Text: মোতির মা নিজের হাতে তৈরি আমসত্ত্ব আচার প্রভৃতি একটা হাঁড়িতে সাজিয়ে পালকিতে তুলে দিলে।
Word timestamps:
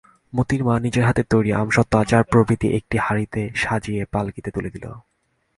মোতির 0.33 0.61
মা 0.63 0.75
নিজের 0.79 1.03
হাতে 1.03 1.23
তৈরি 1.23 1.49
আমসত্ত্ব 1.53 1.93
আচার 1.99 2.23
প্রভৃতি 2.23 2.67
একটা 2.75 2.97
হাঁড়িতে 3.01 3.41
সাজিয়ে 3.55 4.05
পালকিতে 4.05 4.49
তুলে 4.51 4.69
দিলে। 4.69 4.89